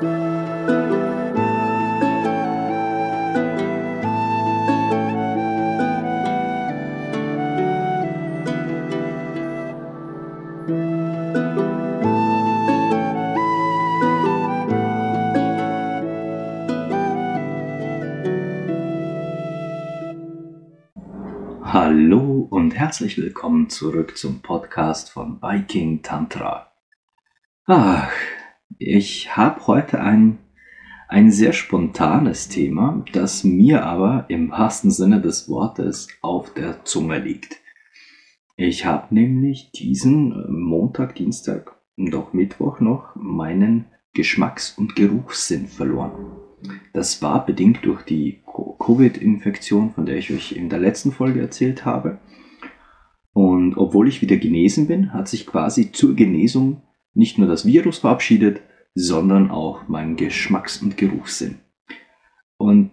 [0.00, 0.08] Hallo
[22.48, 26.72] und herzlich willkommen zurück zum Podcast von Viking Tantra.
[27.66, 28.10] Ach,
[28.82, 30.38] ich habe heute ein,
[31.06, 37.18] ein sehr spontanes Thema, das mir aber im wahrsten Sinne des Wortes auf der Zunge
[37.18, 37.60] liegt.
[38.56, 45.66] Ich habe nämlich diesen äh, Montag, Dienstag und auch Mittwoch noch meinen Geschmacks- und Geruchssinn
[45.66, 46.32] verloren.
[46.94, 48.42] Das war bedingt durch die
[48.78, 52.18] Covid-Infektion, von der ich euch in der letzten Folge erzählt habe.
[53.34, 57.98] Und obwohl ich wieder genesen bin, hat sich quasi zur Genesung nicht nur das Virus
[57.98, 58.62] verabschiedet,
[58.94, 61.60] sondern auch mein Geschmacks- und Geruchssinn.
[62.56, 62.90] Und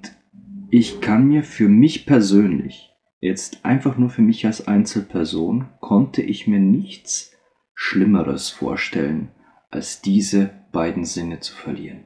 [0.70, 6.48] ich kann mir für mich persönlich, jetzt einfach nur für mich als Einzelperson, konnte ich
[6.48, 7.32] mir nichts
[7.74, 9.30] Schlimmeres vorstellen,
[9.70, 12.06] als diese beiden Sinne zu verlieren.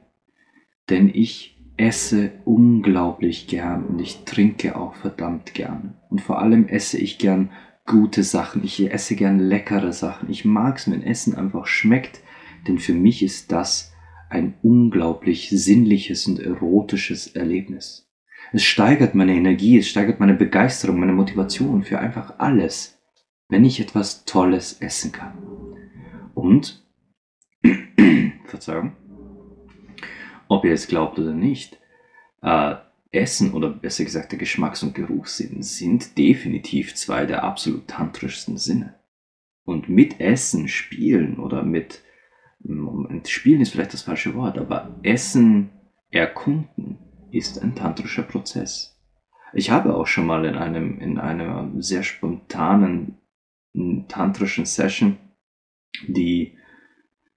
[0.90, 5.96] Denn ich esse unglaublich gern und ich trinke auch verdammt gern.
[6.10, 7.50] Und vor allem esse ich gern
[7.86, 8.62] gute Sachen.
[8.64, 10.30] Ich esse gern leckere Sachen.
[10.30, 12.20] Ich mag es, wenn Essen einfach schmeckt,
[12.66, 13.92] denn für mich ist das
[14.30, 18.08] ein unglaublich sinnliches und erotisches Erlebnis.
[18.52, 22.98] Es steigert meine Energie, es steigert meine Begeisterung, meine Motivation für einfach alles,
[23.48, 25.38] wenn ich etwas Tolles essen kann.
[26.34, 26.84] Und,
[28.46, 28.96] Verzeihung,
[30.48, 31.78] ob ihr es glaubt oder nicht,
[32.42, 32.74] äh,
[33.10, 38.98] Essen oder besser gesagt der Geschmacks- und Geruchssinn sind definitiv zwei der absolut tantrischsten Sinne.
[39.64, 42.02] Und mit Essen spielen oder mit
[43.26, 45.70] Spielen ist vielleicht das falsche Wort, aber Essen
[46.10, 46.98] erkunden
[47.30, 49.00] ist ein tantrischer Prozess.
[49.54, 53.18] Ich habe auch schon mal in einem in einer sehr spontanen
[54.08, 55.18] tantrischen Session,
[56.06, 56.56] die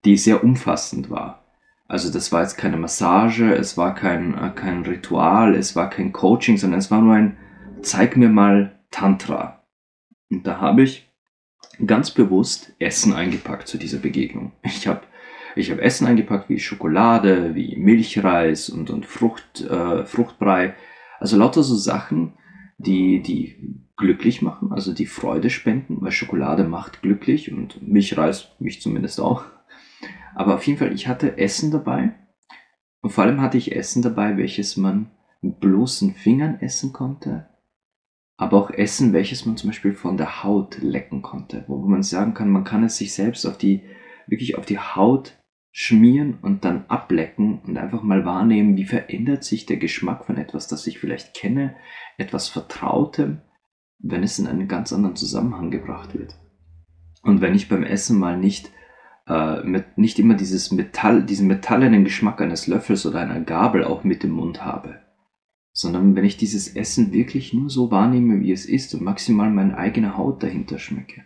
[0.03, 1.45] die sehr umfassend war,
[1.87, 6.57] also das war jetzt keine Massage, es war kein, kein Ritual, es war kein Coaching,
[6.57, 7.37] sondern es war nur ein
[7.81, 9.63] Zeig mir mal Tantra.
[10.31, 11.07] Und da habe ich
[11.85, 14.53] ganz bewusst Essen eingepackt zu dieser Begegnung.
[14.63, 15.01] Ich habe
[15.55, 20.75] ich hab Essen eingepackt wie Schokolade, wie Milchreis und, und Frucht, äh, Fruchtbrei.
[21.19, 22.33] Also lauter so Sachen,
[22.77, 28.81] die, die glücklich machen, also die Freude spenden, weil Schokolade macht glücklich und Milchreis mich
[28.81, 29.45] zumindest auch.
[30.35, 32.13] Aber auf jeden Fall, ich hatte Essen dabei.
[33.01, 35.11] Und vor allem hatte ich Essen dabei, welches man
[35.41, 37.47] mit bloßen Fingern essen konnte.
[38.35, 41.63] Aber auch Essen, welches man zum Beispiel von der Haut lecken konnte.
[41.67, 43.83] Wo man sagen kann, man kann es sich selbst auf die,
[44.27, 45.37] wirklich auf die Haut
[45.77, 50.69] schmieren und dann ablecken und einfach mal wahrnehmen, wie verändert sich der Geschmack von etwas,
[50.69, 51.75] das ich vielleicht kenne,
[52.17, 53.41] etwas Vertrautem,
[53.99, 56.39] wenn es in einen ganz anderen Zusammenhang gebracht wird.
[57.23, 58.71] Und wenn ich beim Essen mal nicht
[59.27, 64.05] äh, mit, nicht immer dieses Metall, diesen metallenen Geschmack eines Löffels oder einer Gabel auch
[64.05, 65.01] mit dem Mund habe,
[65.73, 69.77] sondern wenn ich dieses Essen wirklich nur so wahrnehme, wie es ist und maximal meine
[69.77, 71.25] eigene Haut dahinter schmecke.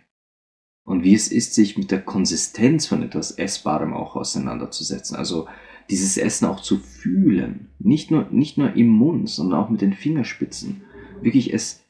[0.84, 5.16] Und wie es ist, sich mit der Konsistenz von etwas Essbarem auch auseinanderzusetzen.
[5.16, 5.46] Also
[5.88, 7.70] dieses Essen auch zu fühlen.
[7.78, 10.82] Nicht nur, nicht nur im Mund, sondern auch mit den Fingerspitzen.
[11.20, 11.84] Wirklich es,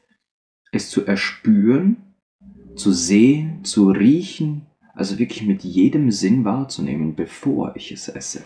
[0.71, 2.15] es zu erspüren,
[2.75, 8.43] zu sehen, zu riechen, also wirklich mit jedem Sinn wahrzunehmen, bevor ich es esse.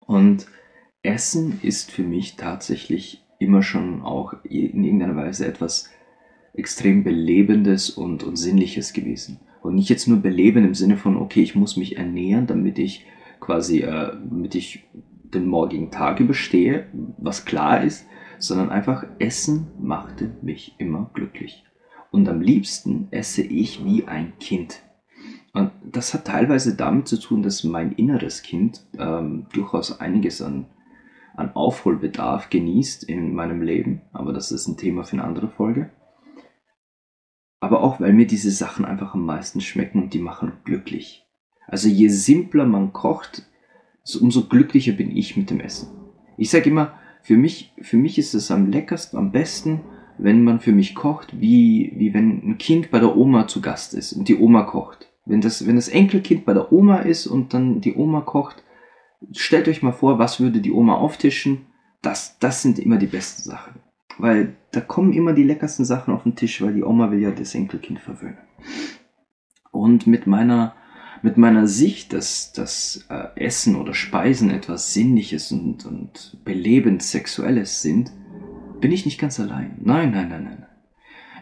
[0.00, 0.46] Und
[1.02, 5.90] Essen ist für mich tatsächlich immer schon auch in irgendeiner Weise etwas
[6.58, 9.40] extrem Belebendes und, und Sinnliches gewesen.
[9.62, 13.06] Und nicht jetzt nur beleben im Sinne von, okay, ich muss mich ernähren, damit ich
[13.40, 14.84] quasi, äh, damit ich
[15.34, 16.86] den morgigen Tag überstehe,
[17.18, 18.06] was klar ist,
[18.38, 21.64] sondern einfach Essen machte mich immer glücklich.
[22.10, 24.82] Und am liebsten esse ich wie ein Kind.
[25.52, 30.66] Und das hat teilweise damit zu tun, dass mein inneres Kind ähm, durchaus einiges an,
[31.36, 34.02] an Aufholbedarf genießt in meinem Leben.
[34.12, 35.90] Aber das ist ein Thema für eine andere Folge.
[37.60, 41.26] Aber auch, weil mir diese Sachen einfach am meisten schmecken und die machen glücklich.
[41.66, 43.46] Also je simpler man kocht,
[44.20, 45.88] umso glücklicher bin ich mit dem Essen.
[46.36, 49.80] Ich sage immer, für mich, für mich ist es am leckersten, am besten,
[50.18, 53.94] wenn man für mich kocht, wie, wie wenn ein Kind bei der Oma zu Gast
[53.94, 55.12] ist und die Oma kocht.
[55.26, 58.64] Wenn das, wenn das Enkelkind bei der Oma ist und dann die Oma kocht,
[59.32, 61.66] stellt euch mal vor, was würde die Oma auftischen.
[62.02, 63.80] Das, das sind immer die besten Sachen.
[64.18, 67.30] Weil da kommen immer die leckersten Sachen auf den Tisch, weil die Oma will ja
[67.30, 68.38] das Enkelkind verwöhnen.
[69.70, 70.74] Und mit meiner,
[71.22, 77.80] mit meiner Sicht, dass das äh, Essen oder Speisen etwas Sinnliches und, und belebend Sexuelles
[77.80, 78.12] sind,
[78.80, 79.76] bin ich nicht ganz allein.
[79.80, 80.66] Nein, nein, nein, nein.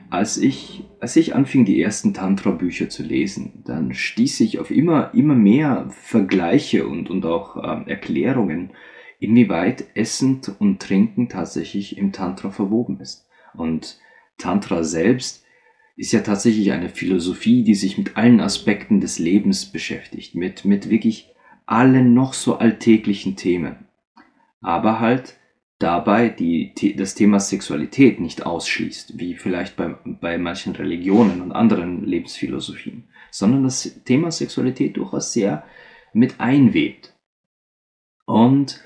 [0.09, 5.13] Als ich, als ich anfing, die ersten Tantra-Bücher zu lesen, dann stieß ich auf immer,
[5.15, 8.71] immer mehr Vergleiche und, und auch äh, Erklärungen,
[9.19, 13.27] inwieweit Essen und Trinken tatsächlich im Tantra verwoben ist.
[13.55, 13.99] Und
[14.39, 15.45] Tantra selbst
[15.97, 20.91] ist ja tatsächlich eine Philosophie, die sich mit allen Aspekten des Lebens beschäftigt, mit, mit
[20.91, 21.35] wirklich
[21.65, 23.87] allen noch so alltäglichen Themen.
[24.61, 25.39] Aber halt
[25.79, 32.05] dabei die, das Thema Sexualität nicht ausschließt, wie vielleicht bei, bei manchen Religionen und anderen
[32.05, 35.65] Lebensphilosophien, sondern das Thema Sexualität durchaus sehr
[36.13, 37.15] mit einwebt.
[38.25, 38.83] Und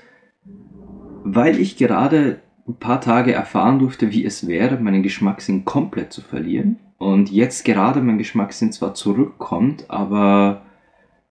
[1.23, 6.21] weil ich gerade ein paar Tage erfahren durfte, wie es wäre, meinen Geschmackssinn komplett zu
[6.21, 10.61] verlieren, und jetzt gerade mein Geschmackssinn zwar zurückkommt, aber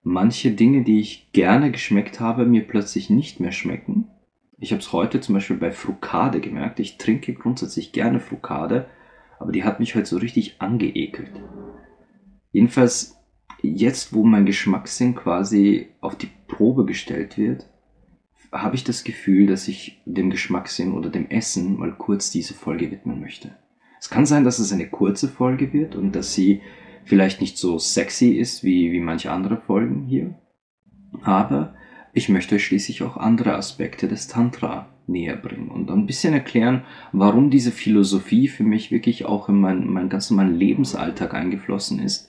[0.02, 4.08] manche Dinge, die ich gerne geschmeckt habe, mir plötzlich nicht mehr schmecken.
[4.58, 6.80] Ich habe es heute zum Beispiel bei Frukade gemerkt.
[6.80, 8.86] Ich trinke grundsätzlich gerne Frukade,
[9.38, 11.40] aber die hat mich heute so richtig angeekelt.
[12.50, 13.16] Jedenfalls,
[13.62, 17.69] jetzt wo mein Geschmackssinn quasi auf die Probe gestellt wird,
[18.52, 22.90] habe ich das Gefühl, dass ich dem Geschmackssinn oder dem Essen mal kurz diese Folge
[22.90, 23.56] widmen möchte.
[24.00, 26.62] Es kann sein, dass es eine kurze Folge wird und dass sie
[27.04, 30.34] vielleicht nicht so sexy ist wie, wie manche andere Folgen hier.
[31.22, 31.74] Aber
[32.12, 37.50] ich möchte schließlich auch andere Aspekte des Tantra näher bringen und ein bisschen erklären, warum
[37.50, 42.28] diese Philosophie für mich wirklich auch in mein, mein ganz normalen Lebensalltag eingeflossen ist.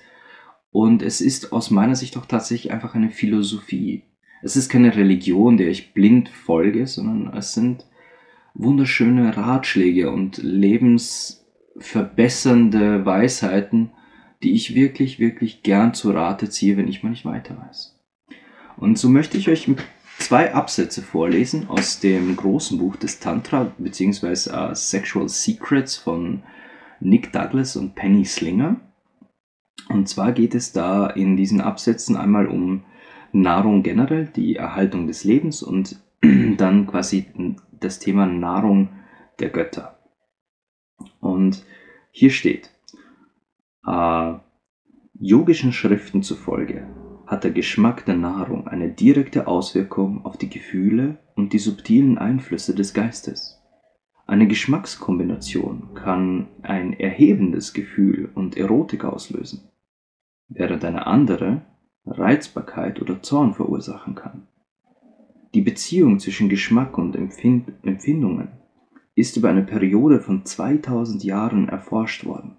[0.72, 4.04] Und es ist aus meiner Sicht auch tatsächlich einfach eine Philosophie.
[4.42, 7.86] Es ist keine Religion, der ich blind folge, sondern es sind
[8.54, 11.46] wunderschöne Ratschläge und Lebens,
[11.78, 13.92] verbessernde Weisheiten,
[14.44, 18.00] die ich wirklich, wirklich gern zu Rate ziehe, wenn ich mal nicht weiter weiß.
[18.78, 19.70] Und so möchte ich euch
[20.18, 26.44] zwei Absätze vorlesen aus dem großen Buch des Tantra, beziehungsweise uh, Sexual Secrets von
[27.00, 28.80] Nick Douglas und Penny Slinger.
[29.90, 32.84] Und zwar geht es da in diesen Absätzen einmal um
[33.32, 36.02] Nahrung generell, die Erhaltung des Lebens und
[36.58, 37.26] dann quasi
[37.80, 38.90] das Thema Nahrung
[39.40, 39.98] der Götter.
[41.20, 41.66] Und
[42.12, 42.72] hier steht,
[43.86, 44.34] äh,
[45.20, 46.88] yogischen Schriften zufolge
[47.32, 52.76] hat der Geschmack der Nahrung eine direkte Auswirkung auf die Gefühle und die subtilen Einflüsse
[52.76, 53.62] des Geistes.
[54.28, 59.70] Eine Geschmackskombination kann ein erhebendes Gefühl und Erotik auslösen,
[60.50, 61.62] während eine andere
[62.06, 64.48] Reizbarkeit oder Zorn verursachen kann.
[65.54, 68.50] Die Beziehung zwischen Geschmack und Empfind Empfindungen
[69.16, 72.58] ist über eine Periode von 2000 Jahren erforscht worden.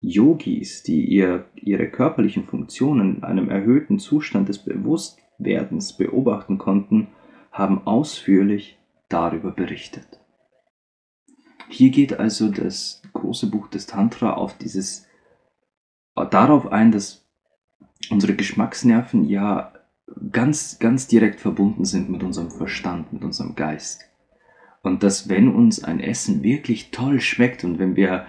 [0.00, 7.08] Yogis, die ihr, ihre körperlichen Funktionen in einem erhöhten Zustand des Bewusstwerdens beobachten konnten,
[7.52, 8.78] haben ausführlich
[9.08, 10.20] darüber berichtet.
[11.68, 15.06] Hier geht also das große Buch des Tantra auf dieses
[16.14, 17.25] darauf ein, dass
[18.10, 19.72] unsere Geschmacksnerven ja
[20.30, 24.02] ganz ganz direkt verbunden sind mit unserem Verstand, mit unserem Geist.
[24.82, 28.26] Und dass wenn uns ein Essen wirklich toll schmeckt und wenn wir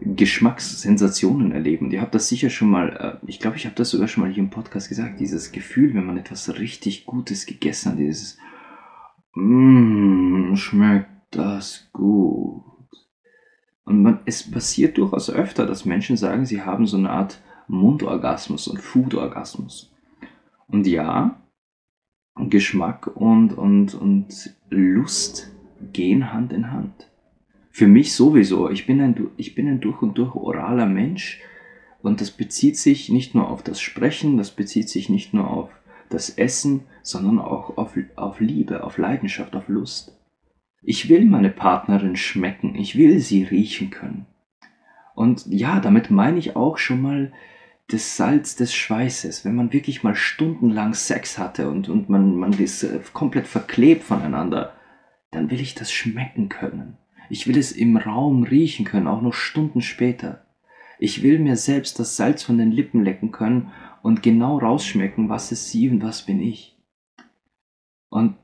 [0.00, 4.08] Geschmackssensationen erleben, ihr habt das sicher schon mal, äh, ich glaube, ich habe das sogar
[4.08, 7.98] schon mal hier im Podcast gesagt, dieses Gefühl, wenn man etwas richtig Gutes gegessen hat,
[7.98, 8.38] dieses
[9.34, 12.64] Mmm, schmeckt das gut.
[13.84, 18.68] Und man, es passiert durchaus öfter, dass Menschen sagen, sie haben so eine Art Mundorgasmus
[18.68, 19.92] und Foodorgasmus.
[20.66, 21.40] Und ja,
[22.36, 25.52] Geschmack und, und, und Lust
[25.92, 27.08] gehen Hand in Hand.
[27.70, 28.70] Für mich sowieso.
[28.70, 31.40] Ich bin ein, ich bin ein durch und durch oraler Mensch
[32.02, 35.70] und das bezieht sich nicht nur auf das Sprechen, das bezieht sich nicht nur auf
[36.08, 40.16] das Essen, sondern auch auf, auf Liebe, auf Leidenschaft, auf Lust.
[40.82, 44.26] Ich will meine Partnerin schmecken, ich will sie riechen können.
[45.14, 47.32] Und ja, damit meine ich auch schon mal
[47.90, 52.52] das Salz des Schweißes, wenn man wirklich mal stundenlang Sex hatte und, und man, man
[52.52, 54.74] ist äh, komplett verklebt voneinander
[55.30, 56.96] dann will ich das schmecken können.
[57.28, 60.46] Ich will es im Raum riechen können, auch noch Stunden später.
[60.98, 63.70] Ich will mir selbst das Salz von den Lippen lecken können
[64.02, 66.76] und genau rausschmecken, was ist sie und was bin ich.
[68.08, 68.36] Und,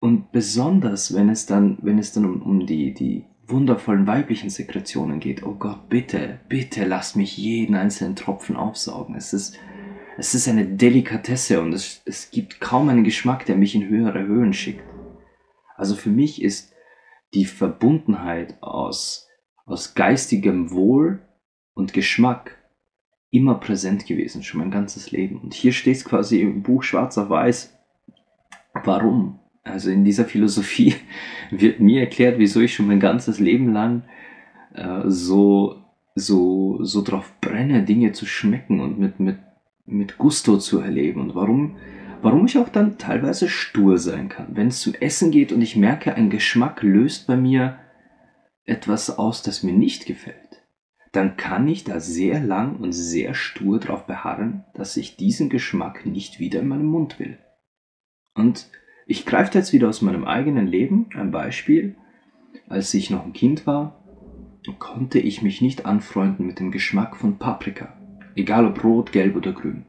[0.00, 5.20] und besonders, wenn es dann, wenn es dann um, um die, die wundervollen weiblichen Sekretionen
[5.20, 9.14] geht, oh Gott, bitte, bitte lass mich jeden einzelnen Tropfen aufsaugen.
[9.14, 9.58] Es ist,
[10.16, 14.26] es ist eine Delikatesse und es, es gibt kaum einen Geschmack, der mich in höhere
[14.26, 14.84] Höhen schickt.
[15.76, 16.72] Also für mich ist
[17.34, 19.28] die Verbundenheit aus,
[19.66, 21.20] aus geistigem Wohl
[21.74, 22.56] und Geschmack
[23.30, 25.40] immer präsent gewesen, schon mein ganzes Leben.
[25.40, 27.76] Und hier steht es quasi im Buch schwarz auf weiß.
[28.84, 29.40] Warum?
[29.64, 30.94] Also in dieser Philosophie
[31.60, 34.02] wird mir erklärt, wieso ich schon mein ganzes Leben lang
[34.74, 35.76] äh, so,
[36.14, 39.38] so, so drauf brenne, Dinge zu schmecken und mit, mit,
[39.86, 41.76] mit Gusto zu erleben und warum,
[42.22, 44.56] warum ich auch dann teilweise stur sein kann.
[44.56, 47.78] Wenn es zum Essen geht und ich merke, ein Geschmack löst bei mir
[48.64, 50.62] etwas aus, das mir nicht gefällt,
[51.12, 56.06] dann kann ich da sehr lang und sehr stur darauf beharren, dass ich diesen Geschmack
[56.06, 57.38] nicht wieder in meinem Mund will.
[58.34, 58.68] Und
[59.06, 61.96] ich greife jetzt wieder aus meinem eigenen Leben ein Beispiel.
[62.68, 64.00] Als ich noch ein Kind war,
[64.78, 67.92] konnte ich mich nicht anfreunden mit dem Geschmack von Paprika.
[68.34, 69.84] Egal ob rot, gelb oder grün.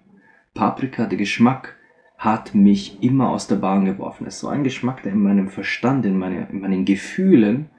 [0.54, 1.76] Paprika, der Geschmack,
[2.18, 4.26] hat mich immer aus der Bahn geworfen.
[4.26, 7.70] Es war ein Geschmack, der in meinem Verstand, in, meine, in meinen Gefühlen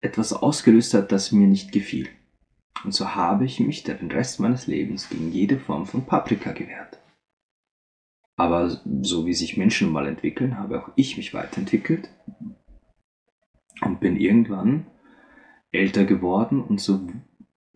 [0.00, 2.08] etwas ausgelöst hat, das mir nicht gefiel.
[2.84, 7.00] Und so habe ich mich den Rest meines Lebens gegen jede Form von Paprika gewehrt.
[8.36, 12.10] Aber so wie sich Menschen mal entwickeln, habe auch ich mich weiterentwickelt
[13.80, 14.86] und bin irgendwann
[15.72, 17.00] älter geworden und so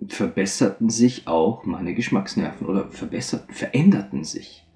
[0.08, 4.66] verbesserten sich auch meine Geschmacksnerven oder verbesserten, veränderten sich.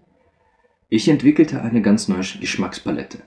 [0.88, 3.23] Ich entwickelte eine ganz neue Geschmackspalette.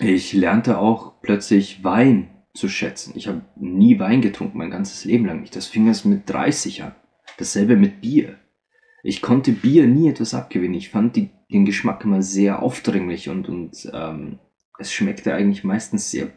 [0.00, 3.12] Ich lernte auch plötzlich Wein zu schätzen.
[3.16, 5.54] Ich habe nie Wein getrunken, mein ganzes Leben lang nicht.
[5.56, 6.94] Das fing erst mit 30 an.
[7.38, 8.38] Dasselbe mit Bier.
[9.06, 10.74] Ich konnte Bier nie etwas abgewinnen.
[10.74, 14.38] Ich fand die, den Geschmack immer sehr aufdringlich und, und ähm,
[14.78, 16.32] es schmeckte eigentlich meistens sehr,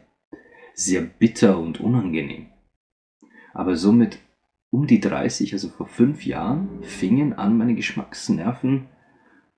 [0.74, 2.48] sehr bitter und unangenehm.
[3.54, 4.18] Aber somit
[4.68, 8.88] um die 30, also vor fünf Jahren, fingen an, meine Geschmacksnerven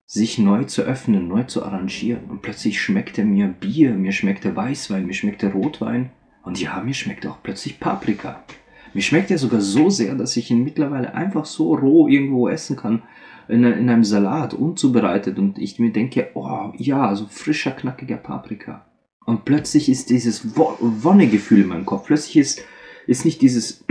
[0.07, 2.31] sich neu zu öffnen, neu zu arrangieren.
[2.31, 6.11] Und plötzlich schmeckte mir Bier, mir schmeckte Weißwein, mir schmeckte Rotwein
[6.45, 8.45] und ja, mir schmeckt auch plötzlich Paprika.
[8.93, 12.77] Mir schmeckt er sogar so sehr, dass ich ihn mittlerweile einfach so roh irgendwo essen
[12.77, 13.03] kann,
[13.49, 15.39] in, in einem Salat, unzubereitet.
[15.39, 18.87] Und ich mir denke, oh ja, so frischer, knackiger Paprika.
[19.27, 22.07] Und plötzlich ist dieses Wonnegefühl in meinem Kopf.
[22.07, 22.65] Plötzlich ist,
[23.07, 23.85] ist nicht dieses,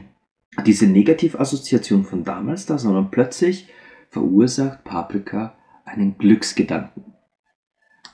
[0.66, 3.68] diese Negativassoziation von damals da, sondern plötzlich
[4.08, 7.04] verursacht Paprika einen Glücksgedanken.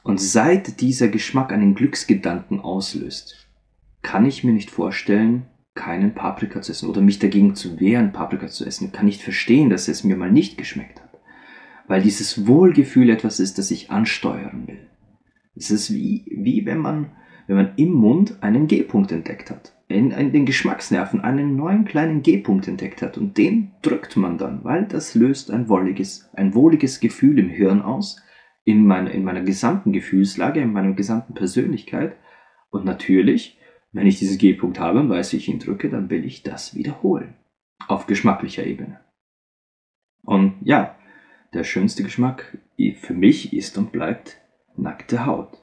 [0.02, 3.48] Und seit dieser Geschmack einen Glücksgedanken auslöst,
[4.02, 5.46] kann ich mir nicht vorstellen,
[5.78, 8.90] keinen Paprika zu essen oder mich dagegen zu wehren, Paprika zu essen.
[8.90, 11.20] Kann nicht verstehen, dass es mir mal nicht geschmeckt hat.
[11.86, 14.88] Weil dieses Wohlgefühl etwas ist, das ich ansteuern will.
[15.54, 17.12] Es ist wie, wie wenn man,
[17.46, 19.76] wenn man im Mund einen G-Punkt entdeckt hat.
[19.86, 24.64] In, in den Geschmacksnerven einen neuen kleinen G-Punkt entdeckt hat und den drückt man dann,
[24.64, 28.20] weil das löst ein wohliges, ein wohliges Gefühl im Hirn aus,
[28.64, 32.16] in meiner, in meiner gesamten Gefühlslage, in meiner gesamten Persönlichkeit
[32.70, 33.57] und natürlich
[33.92, 36.74] wenn ich diesen G-Punkt habe und weiß, wie ich ihn drücke, dann will ich das
[36.74, 37.34] wiederholen.
[37.86, 39.00] Auf geschmacklicher Ebene.
[40.22, 40.96] Und ja,
[41.54, 42.58] der schönste Geschmack
[43.00, 44.38] für mich ist und bleibt
[44.76, 45.62] nackte Haut.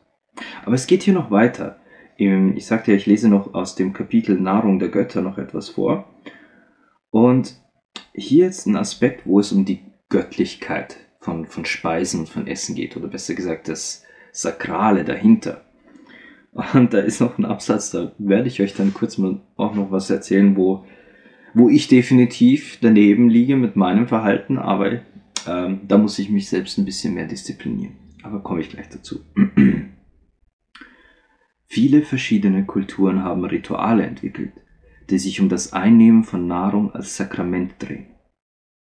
[0.66, 1.80] Aber es geht hier noch weiter.
[2.18, 6.10] Ich sagte ja, ich lese noch aus dem Kapitel Nahrung der Götter noch etwas vor.
[7.12, 7.62] Und
[8.14, 12.76] hier ist ein Aspekt, wo es um die Göttlichkeit von, von Speisen und von Essen
[12.76, 15.66] geht, oder besser gesagt das Sakrale dahinter.
[16.56, 19.92] Und da ist noch ein Absatz, da werde ich euch dann kurz mal auch noch
[19.92, 20.86] was erzählen, wo,
[21.54, 25.02] wo ich definitiv daneben liege mit meinem Verhalten, aber
[25.48, 27.98] ähm, da muss ich mich selbst ein bisschen mehr disziplinieren.
[28.24, 29.20] Aber komme ich gleich dazu.
[31.66, 34.54] Viele verschiedene Kulturen haben Rituale entwickelt,
[35.10, 38.16] die sich um das Einnehmen von Nahrung als Sakrament drehen.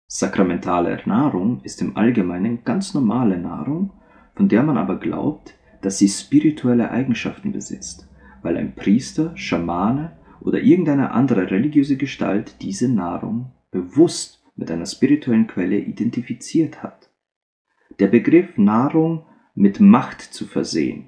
[0.06, 3.94] Sakramentale Nahrung ist im Allgemeinen ganz normale Nahrung,
[4.36, 8.08] von der man aber glaubt, dass sie spirituelle Eigenschaften besitzt,
[8.42, 15.46] weil ein Priester, Schamane oder irgendeine andere religiöse Gestalt diese Nahrung bewusst mit einer spirituellen
[15.46, 17.10] Quelle identifiziert hat.
[18.00, 19.26] Der Begriff Nahrung
[19.56, 21.08] mit Macht zu versehen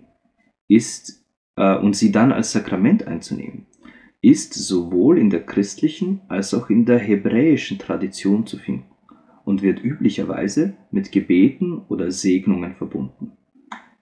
[0.67, 3.67] ist äh, und sie dann als Sakrament einzunehmen,
[4.21, 8.89] ist sowohl in der christlichen als auch in der hebräischen Tradition zu finden
[9.45, 13.37] und wird üblicherweise mit Gebeten oder Segnungen verbunden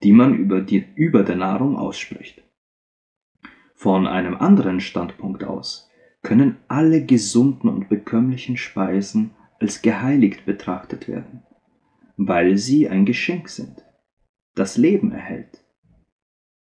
[0.04, 2.44] die man über, die, über der Nahrung ausspricht.
[3.74, 5.90] Von einem anderen Standpunkt aus
[6.22, 11.44] können alle gesunden und bekömmlichen Speisen als geheiligt betrachtet werden,
[12.18, 13.84] weil sie ein Geschenk sind,
[14.56, 15.64] das Leben erhält.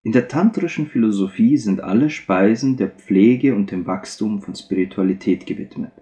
[0.05, 5.93] In der tantrischen Philosophie sind alle Speisen der Pflege und dem Wachstum von Spiritualität gewidmet.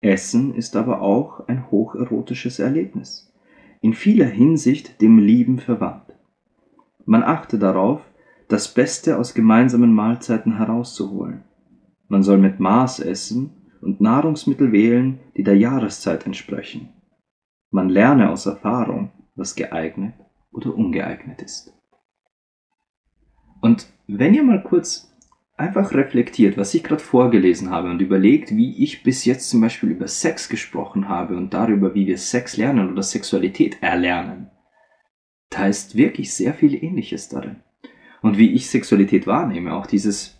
[0.00, 3.30] Essen ist aber auch ein hocherotisches Erlebnis,
[3.82, 6.13] in vieler Hinsicht dem Lieben verwandt.
[7.06, 8.00] Man achte darauf,
[8.48, 11.44] das Beste aus gemeinsamen Mahlzeiten herauszuholen.
[12.08, 16.90] Man soll mit Maß essen und Nahrungsmittel wählen, die der Jahreszeit entsprechen.
[17.70, 20.14] Man lerne aus Erfahrung, was geeignet
[20.52, 21.72] oder ungeeignet ist.
[23.60, 25.10] Und wenn ihr mal kurz
[25.56, 29.90] einfach reflektiert, was ich gerade vorgelesen habe und überlegt, wie ich bis jetzt zum Beispiel
[29.90, 34.50] über Sex gesprochen habe und darüber, wie wir Sex lernen oder Sexualität erlernen,
[35.54, 37.56] da ist wirklich sehr viel Ähnliches darin.
[38.22, 40.38] Und wie ich Sexualität wahrnehme, auch dieses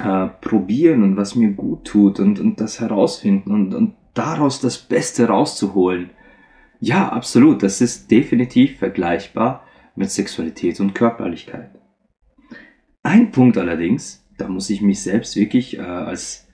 [0.00, 4.78] äh, Probieren und was mir gut tut und, und das herausfinden und, und daraus das
[4.78, 6.10] Beste rauszuholen.
[6.80, 11.70] Ja, absolut, das ist definitiv vergleichbar mit Sexualität und Körperlichkeit.
[13.02, 16.48] Ein Punkt allerdings, da muss ich mich selbst wirklich äh, als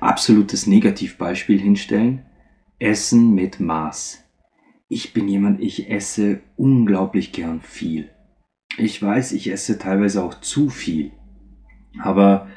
[0.00, 2.24] absolutes Negativbeispiel hinstellen.
[2.78, 4.24] Essen mit Maß.
[4.88, 8.10] Ich bin jemand, ich esse unglaublich gern viel.
[8.78, 11.12] Ich weiß, ich esse teilweise auch zu viel.
[12.00, 12.48] Aber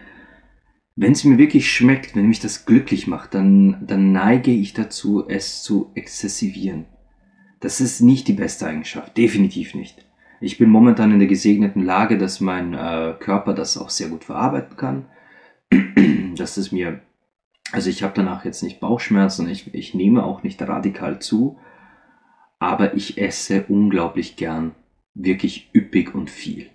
[0.96, 5.28] wenn es mir wirklich schmeckt, wenn mich das glücklich macht, dann, dann neige ich dazu,
[5.28, 6.86] es zu exzessivieren.
[7.60, 10.06] Das ist nicht die beste Eigenschaft, definitiv nicht.
[10.40, 14.24] Ich bin momentan in der gesegneten Lage, dass mein äh, Körper das auch sehr gut
[14.24, 15.06] verarbeiten kann.
[16.36, 17.02] dass es mir,
[17.72, 21.60] also ich habe danach jetzt nicht Bauchschmerzen, ich, ich nehme auch nicht radikal zu,
[22.62, 24.76] aber ich esse unglaublich gern,
[25.16, 26.70] wirklich üppig und viel.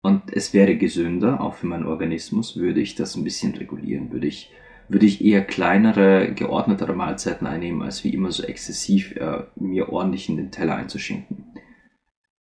[0.00, 4.26] Und es wäre gesünder, auch für meinen Organismus, würde ich das ein bisschen regulieren, würde
[4.26, 4.50] ich,
[4.88, 10.28] würde ich eher kleinere, geordnetere Mahlzeiten einnehmen, als wie immer so exzessiv äh, mir ordentlich
[10.28, 11.44] in den Teller einzuschinken.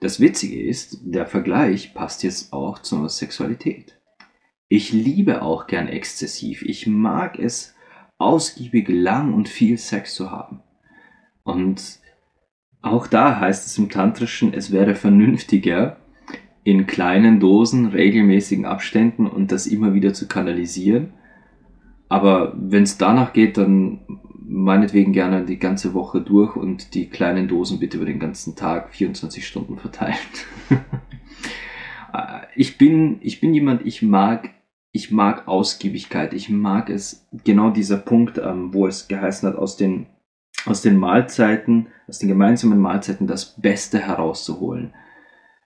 [0.00, 3.98] Das Witzige ist, der Vergleich passt jetzt auch zur Sexualität.
[4.68, 6.60] Ich liebe auch gern exzessiv.
[6.60, 7.74] Ich mag es,
[8.18, 10.60] ausgiebig lang und viel Sex zu haben.
[11.42, 12.00] Und
[12.86, 15.96] auch da heißt es im Tantrischen, es wäre vernünftiger,
[16.64, 21.12] in kleinen Dosen, regelmäßigen Abständen und das immer wieder zu kanalisieren.
[22.08, 24.00] Aber wenn es danach geht, dann
[24.48, 28.90] meinetwegen gerne die ganze Woche durch und die kleinen Dosen bitte über den ganzen Tag
[28.90, 30.18] 24 Stunden verteilt.
[32.56, 34.50] ich bin, ich bin jemand, ich mag,
[34.92, 36.32] ich mag Ausgiebigkeit.
[36.32, 40.06] Ich mag es, genau dieser Punkt, ähm, wo es geheißen hat, aus den,
[40.66, 44.92] aus den Mahlzeiten, aus den gemeinsamen Mahlzeiten das Beste herauszuholen.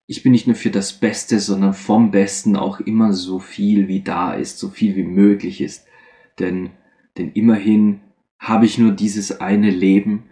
[0.06, 4.02] Ich bin nicht nur für das Beste, sondern vom Besten auch immer so viel wie
[4.02, 5.86] da ist, so viel wie möglich ist.
[6.38, 6.70] Denn,
[7.16, 8.00] denn immerhin
[8.38, 10.24] habe ich nur dieses eine Leben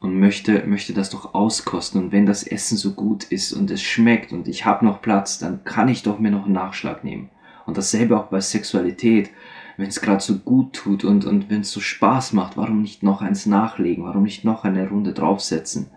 [0.00, 2.02] und möchte, möchte das doch auskosten.
[2.02, 5.38] Und wenn das Essen so gut ist und es schmeckt und ich habe noch Platz,
[5.38, 7.30] dann kann ich doch mir noch einen Nachschlag nehmen.
[7.66, 9.30] Und dasselbe auch bei Sexualität.
[9.76, 13.02] Wenn es gerade so gut tut und, und wenn es so Spaß macht, warum nicht
[13.02, 14.04] noch eins nachlegen?
[14.04, 15.90] Warum nicht noch eine Runde draufsetzen?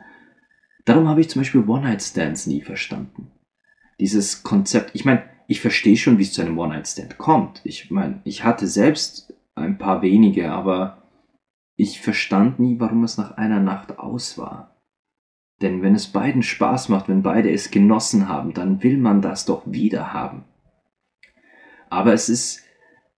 [0.86, 3.32] Darum habe ich zum Beispiel One-Night-Stands nie verstanden.
[4.00, 7.62] Dieses Konzept, ich meine, ich verstehe schon, wie es zu einem One-Night-Stand kommt.
[7.64, 11.04] Ich meine, ich hatte selbst ein paar wenige, aber
[11.76, 14.76] ich verstand nie, warum es nach einer Nacht aus war.
[15.62, 19.46] Denn wenn es beiden Spaß macht, wenn beide es genossen haben, dann will man das
[19.46, 20.46] doch wieder haben.
[21.90, 22.64] Aber es ist,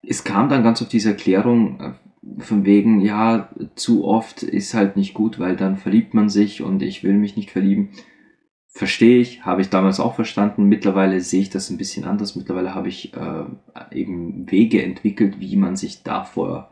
[0.02, 4.96] es kam dann ganz auf diese Erklärung äh, von wegen, ja, zu oft ist halt
[4.96, 7.90] nicht gut, weil dann verliebt man sich und ich will mich nicht verlieben.
[8.74, 10.66] Verstehe ich, habe ich damals auch verstanden.
[10.66, 12.36] Mittlerweile sehe ich das ein bisschen anders.
[12.36, 13.44] Mittlerweile habe ich äh,
[13.92, 16.72] eben Wege entwickelt, wie man sich davor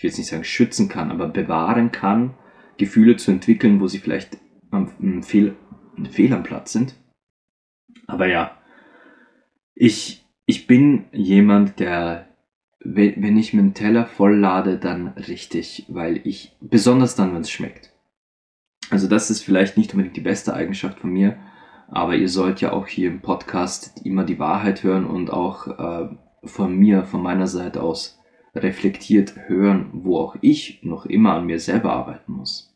[0.00, 2.32] ich will jetzt nicht sagen schützen kann, aber bewahren kann,
[2.78, 4.38] Gefühle zu entwickeln, wo sie vielleicht
[4.70, 5.56] am Fehl,
[6.10, 6.94] Fehl am Platz sind.
[8.06, 8.56] Aber ja,
[9.74, 12.29] ich, ich bin jemand, der,
[12.82, 17.92] wenn ich meinen Teller voll lade, dann richtig, weil ich, besonders dann, wenn es schmeckt.
[18.90, 21.36] Also das ist vielleicht nicht unbedingt die beste Eigenschaft von mir,
[21.88, 26.08] aber ihr sollt ja auch hier im Podcast immer die Wahrheit hören und auch äh,
[26.44, 28.18] von mir, von meiner Seite aus
[28.54, 32.74] reflektiert hören, wo auch ich noch immer an mir selber arbeiten muss.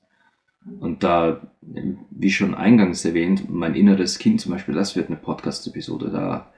[0.81, 6.11] Und da, wie schon eingangs erwähnt, mein inneres Kind zum Beispiel, das wird eine Podcast-Episode.
[6.11, 6.53] Da,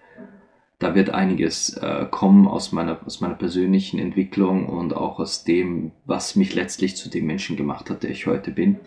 [0.79, 5.93] da wird einiges äh, kommen aus meiner, aus meiner persönlichen Entwicklung und auch aus dem,
[6.05, 8.79] was mich letztlich zu dem Menschen gemacht hat, der ich heute bin.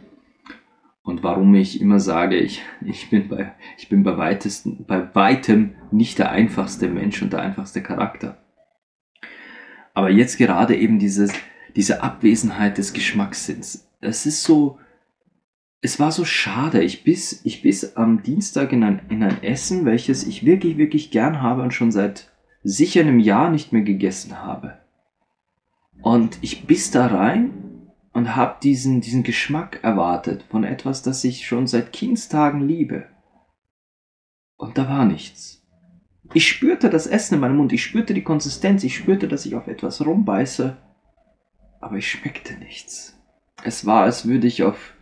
[1.02, 5.75] Und warum ich immer sage, ich, ich bin bei, ich bin bei weitesten, bei weitem
[5.91, 8.38] nicht der einfachste Mensch und der einfachste Charakter.
[9.95, 11.34] Aber jetzt gerade eben dieses,
[11.75, 13.89] diese Abwesenheit des Geschmackssinns.
[14.02, 14.78] Es ist so,
[15.82, 16.84] es war so schade.
[16.84, 21.12] Ich biss, ich biss am Dienstag in ein, in ein Essen, welches ich wirklich, wirklich
[21.12, 22.32] gern habe und schon seit
[22.63, 24.80] sicher einem Jahr nicht mehr gegessen habe.
[26.02, 31.48] Und ich biss da rein und habe diesen, diesen Geschmack erwartet von etwas, das ich
[31.48, 33.08] schon seit Kindstagen liebe.
[34.58, 35.65] Und da war nichts.
[36.34, 39.56] Ich spürte das Essen in meinem Mund, ich spürte die Konsistenz, ich spürte, dass ich
[39.56, 40.78] auf etwas rumbeiße.
[41.82, 43.18] aber ich schmeckte nichts.
[43.63, 44.94] Es war, als würde ich auf,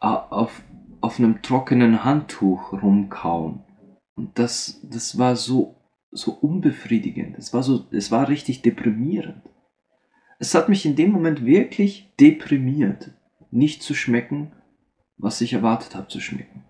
[0.00, 0.62] auf,
[1.00, 3.62] auf einem trockenen Handtuch rumkauen.
[4.14, 5.76] Und das, das war so,
[6.10, 7.36] so unbefriedigend.
[7.38, 9.42] Es war so, es war richtig deprimierend.
[10.38, 13.12] Es hat mich in dem Moment wirklich deprimiert,
[13.50, 14.52] nicht zu schmecken,
[15.16, 16.64] was ich erwartet habe zu schmecken.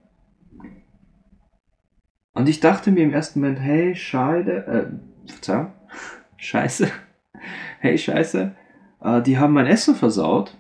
[2.33, 5.73] Und ich dachte mir im ersten Moment, hey, schade, äh, Verzeihung,
[6.37, 6.91] scheiße,
[7.81, 8.55] hey, scheiße,
[9.01, 10.57] äh, die haben mein Essen versaut.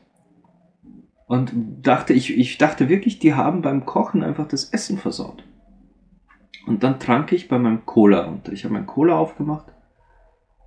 [1.26, 5.44] Und dachte, ich, ich dachte wirklich, die haben beim Kochen einfach das Essen versaut.
[6.66, 8.52] Und dann trank ich bei meinem Cola runter.
[8.52, 9.66] Ich habe mein Cola aufgemacht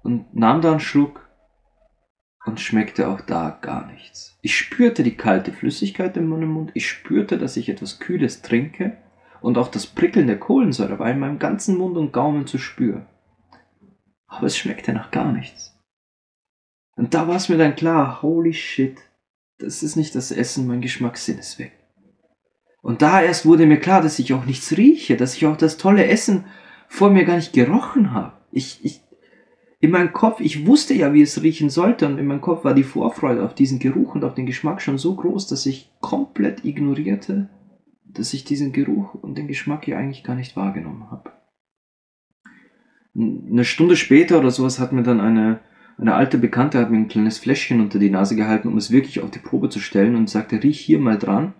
[0.03, 1.29] und nahm da einen Schluck
[2.45, 4.37] und schmeckte auch da gar nichts.
[4.41, 8.97] Ich spürte die kalte Flüssigkeit in meinem Mund, ich spürte, dass ich etwas Kühles trinke
[9.41, 13.05] und auch das Prickeln der Kohlensäure war in meinem ganzen Mund und Gaumen zu spüren.
[14.27, 15.77] Aber es schmeckte nach gar nichts.
[16.95, 18.97] Und da war es mir dann klar, holy shit,
[19.59, 21.73] das ist nicht das Essen, mein Geschmackssinn ist weg.
[22.81, 25.77] Und da erst wurde mir klar, dass ich auch nichts rieche, dass ich auch das
[25.77, 26.45] tolle Essen
[26.87, 28.33] vor mir gar nicht gerochen habe.
[28.51, 29.01] Ich, ich,
[29.81, 32.73] in meinem Kopf, ich wusste ja, wie es riechen sollte, und in meinem Kopf war
[32.73, 36.65] die Vorfreude auf diesen Geruch und auf den Geschmack schon so groß, dass ich komplett
[36.65, 37.49] ignorierte,
[38.05, 41.31] dass ich diesen Geruch und den Geschmack hier eigentlich gar nicht wahrgenommen habe.
[43.15, 45.59] Eine Stunde später oder sowas hat mir dann eine,
[45.99, 49.19] eine alte Bekannte hat mir ein kleines Fläschchen unter die Nase gehalten, um es wirklich
[49.21, 51.53] auf die Probe zu stellen und sagte, riech hier mal dran.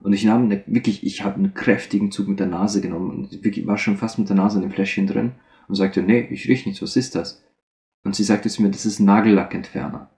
[0.00, 3.44] Und ich nahm eine, wirklich, ich habe einen kräftigen Zug mit der Nase genommen und
[3.44, 5.32] wirklich war schon fast mit der Nase in dem Fläschchen drin
[5.68, 7.42] und sagte, nee, ich riech nichts, was ist das?
[8.04, 10.10] Und sie sagte zu mir, das ist Nagellackentferner.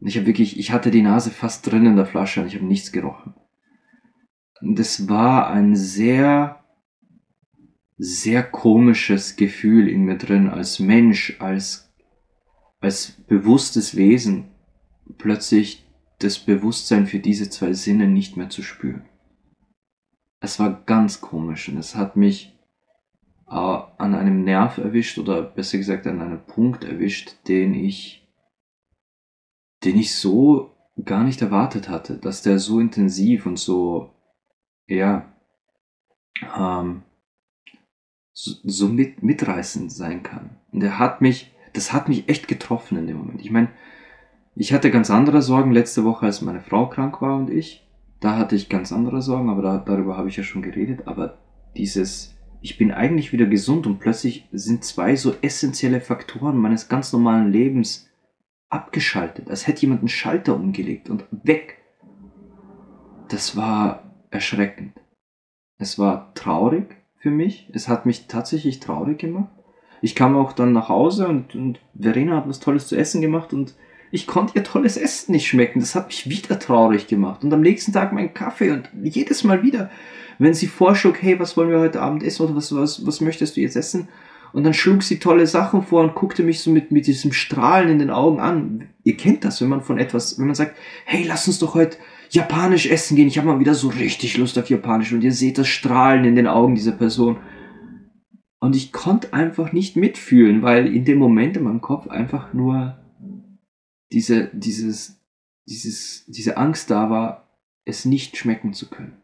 [0.00, 2.56] Und ich habe wirklich, ich hatte die Nase fast drin in der Flasche und ich
[2.56, 3.34] habe nichts gerochen.
[4.60, 6.64] Und das war ein sehr,
[7.98, 11.91] sehr komisches Gefühl in mir drin, als Mensch, als,
[12.82, 14.48] als bewusstes Wesen,
[15.16, 15.86] plötzlich
[16.18, 19.04] das Bewusstsein für diese zwei Sinne nicht mehr zu spüren.
[20.40, 22.58] Es war ganz komisch und es hat mich
[23.48, 28.28] äh, an einem Nerv erwischt oder besser gesagt an einem Punkt erwischt, den ich,
[29.84, 34.10] den ich so gar nicht erwartet hatte, dass der so intensiv und so,
[34.86, 35.32] ja,
[36.56, 37.02] ähm,
[38.32, 40.56] so, so mit, mitreißend sein kann.
[40.72, 43.40] Und er hat mich, das hat mich echt getroffen in dem Moment.
[43.40, 43.68] Ich meine,
[44.54, 47.88] ich hatte ganz andere Sorgen letzte Woche, als meine Frau krank war und ich.
[48.20, 51.06] Da hatte ich ganz andere Sorgen, aber da, darüber habe ich ja schon geredet.
[51.06, 51.38] Aber
[51.76, 57.12] dieses, ich bin eigentlich wieder gesund und plötzlich sind zwei so essentielle Faktoren meines ganz
[57.12, 58.08] normalen Lebens
[58.68, 61.78] abgeschaltet, als hätte jemand einen Schalter umgelegt und weg.
[63.28, 64.92] Das war erschreckend.
[65.78, 67.70] Es war traurig für mich.
[67.72, 69.50] Es hat mich tatsächlich traurig gemacht.
[70.02, 73.54] Ich kam auch dann nach Hause und, und Verena hat was Tolles zu essen gemacht
[73.54, 73.74] und
[74.10, 75.80] ich konnte ihr tolles Essen nicht schmecken.
[75.80, 77.42] Das hat mich wieder traurig gemacht.
[77.42, 79.88] Und am nächsten Tag mein Kaffee und jedes Mal wieder
[80.42, 83.56] wenn sie vorschlug, hey, was wollen wir heute Abend essen oder was, was, was möchtest
[83.56, 84.08] du jetzt essen?
[84.52, 87.88] Und dann schlug sie tolle Sachen vor und guckte mich so mit, mit diesem Strahlen
[87.88, 88.88] in den Augen an.
[89.02, 91.96] Ihr kennt das, wenn man von etwas, wenn man sagt, hey, lass uns doch heute
[92.28, 93.28] japanisch essen gehen.
[93.28, 96.36] Ich habe mal wieder so richtig Lust auf japanisch und ihr seht das Strahlen in
[96.36, 97.38] den Augen dieser Person.
[98.62, 102.96] Und ich konnte einfach nicht mitfühlen, weil in dem Moment in meinem Kopf einfach nur
[104.12, 105.20] diese, dieses,
[105.66, 107.48] dieses, diese Angst da war,
[107.84, 109.22] es nicht schmecken zu können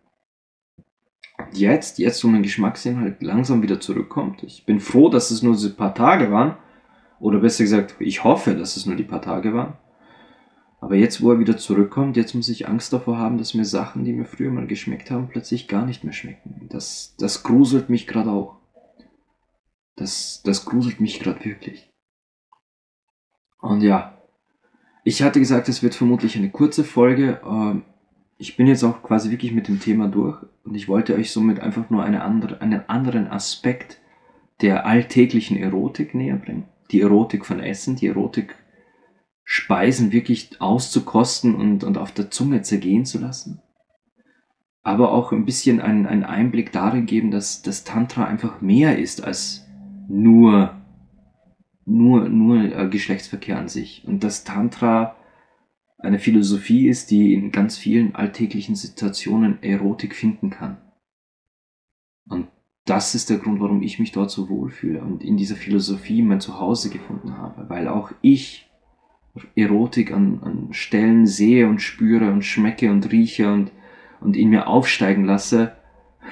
[1.52, 4.42] jetzt, jetzt so mein Geschmackssinn halt langsam wieder zurückkommt.
[4.42, 6.56] Ich bin froh, dass es nur diese paar Tage waren.
[7.20, 9.74] Oder besser gesagt, ich hoffe, dass es nur die paar Tage waren.
[10.80, 14.04] Aber jetzt, wo er wieder zurückkommt, jetzt muss ich Angst davor haben, dass mir Sachen,
[14.04, 16.66] die mir früher mal geschmeckt haben, plötzlich gar nicht mehr schmecken.
[16.68, 18.56] Das, das gruselt mich gerade auch.
[19.98, 21.90] Das, das gruselt mich gerade wirklich.
[23.60, 24.22] Und ja,
[25.04, 27.40] ich hatte gesagt, es wird vermutlich eine kurze Folge.
[27.44, 27.82] Ähm,
[28.36, 31.60] ich bin jetzt auch quasi wirklich mit dem Thema durch und ich wollte euch somit
[31.60, 33.98] einfach nur eine andere, einen anderen Aspekt
[34.60, 36.68] der alltäglichen Erotik näher bringen.
[36.90, 38.54] Die Erotik von Essen, die Erotik
[39.44, 43.62] Speisen wirklich auszukosten und, und auf der Zunge zergehen zu lassen.
[44.82, 49.24] Aber auch ein bisschen einen, einen Einblick darin geben, dass das Tantra einfach mehr ist
[49.24, 49.67] als
[50.08, 50.74] nur,
[51.84, 54.04] nur, nur äh, Geschlechtsverkehr an sich.
[54.06, 55.16] Und das Tantra
[55.98, 60.78] eine Philosophie ist, die in ganz vielen alltäglichen Situationen Erotik finden kann.
[62.28, 62.48] Und
[62.84, 66.40] das ist der Grund, warum ich mich dort so wohlfühle und in dieser Philosophie mein
[66.40, 68.70] Zuhause gefunden habe, weil auch ich
[69.54, 73.72] Erotik an, an Stellen sehe und spüre und schmecke und rieche und,
[74.20, 75.76] und in mir aufsteigen lasse,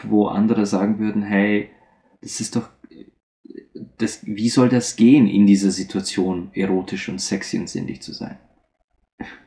[0.04, 1.70] wo andere sagen würden, hey,
[2.20, 2.68] das ist doch,
[3.98, 8.38] das, wie soll das gehen, in dieser Situation erotisch und sexy und sinnlich zu sein?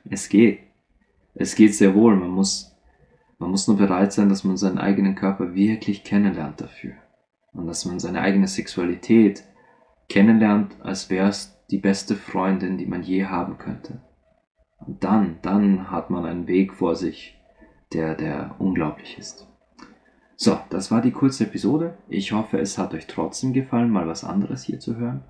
[0.10, 0.60] es geht.
[1.36, 2.16] Es geht sehr wohl.
[2.16, 2.76] Man muss,
[3.38, 6.94] man muss nur bereit sein, dass man seinen eigenen Körper wirklich kennenlernt dafür.
[7.54, 9.44] Und dass man seine eigene Sexualität
[10.08, 14.02] kennenlernt, als wäre es die beste Freundin, die man je haben könnte.
[14.80, 17.38] Und dann, dann hat man einen Weg vor sich,
[17.94, 19.48] der, der unglaublich ist.
[20.42, 21.98] So, das war die kurze Episode.
[22.08, 25.22] Ich hoffe, es hat euch trotzdem gefallen, mal was anderes hier zu hören.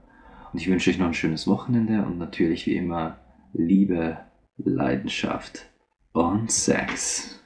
[0.54, 3.18] Und ich wünsche euch noch ein schönes Wochenende und natürlich wie immer
[3.52, 4.20] Liebe,
[4.58, 5.66] Leidenschaft
[6.14, 7.42] und Sex.